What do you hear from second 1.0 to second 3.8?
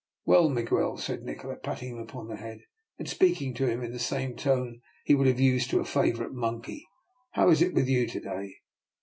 Nikola, patting him upon the head, and speaking to